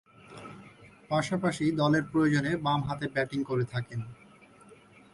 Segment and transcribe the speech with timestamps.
[1.09, 4.01] পাশাপাশি দলের প্রয়োজনে বামহাতে ব্যাটিং করে থাকেন।